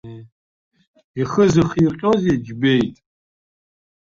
[1.21, 2.95] Ихы зыхирҟьозеи, џьбеит?